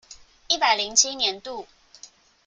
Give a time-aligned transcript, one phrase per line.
[0.47, 1.67] 一百零七年度